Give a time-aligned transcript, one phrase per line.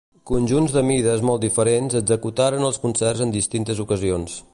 [0.29, 4.41] Conjunts de mides molt diferents executaren els concerts en distintes ocasions.